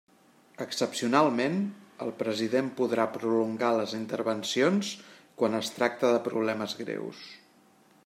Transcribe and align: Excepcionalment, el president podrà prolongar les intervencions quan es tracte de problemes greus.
Excepcionalment, 0.63 1.57
el 2.05 2.13
president 2.21 2.71
podrà 2.81 3.05
prolongar 3.19 3.71
les 3.83 3.95
intervencions 4.01 4.91
quan 5.43 5.63
es 5.63 5.73
tracte 5.81 6.15
de 6.17 6.27
problemes 6.33 6.79
greus. 6.85 7.25